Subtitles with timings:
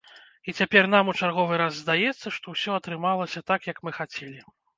[0.51, 4.39] І цяпер нам у чарговы раз здаецца, што усё атрымалася так, як мы хацелі.